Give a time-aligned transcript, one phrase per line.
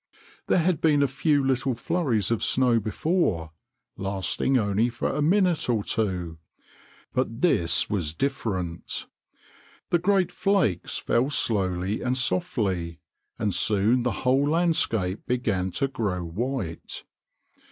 [0.47, 3.51] There had been a few little flurries of snow before,
[3.97, 6.39] lasting only for a minute or two;
[7.13, 9.05] but this was different.
[9.91, 12.97] The great flakes fell slowly and softly,
[13.37, 17.03] and soon the whole landscape began to grow white.